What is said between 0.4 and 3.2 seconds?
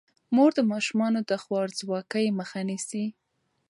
د ماشومانو د خوارځواکۍ مخه نیسي.